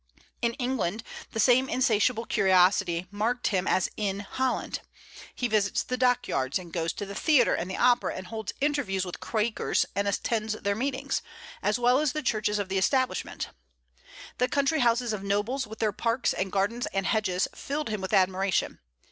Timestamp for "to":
6.93-7.05